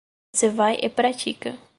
Você 0.35 0.49
vai 0.49 0.77
e 0.81 0.89
pratica. 0.89 1.59